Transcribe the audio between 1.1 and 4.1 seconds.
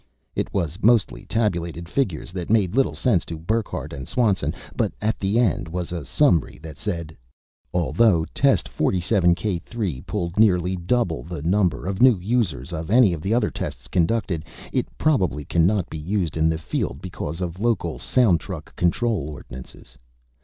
tabulated figures that made little sense to Burckhardt and